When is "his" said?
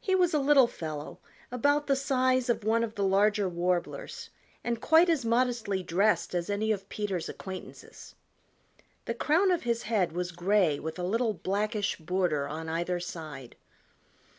9.64-9.82